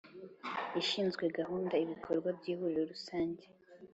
[0.81, 3.45] ishinzwe gahunda ibikorwa by Ihuriro rusanjye